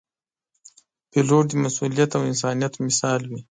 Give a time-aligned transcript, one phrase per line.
[1.11, 3.39] پیلوټ د مسؤلیت او انسانیت مثال وي.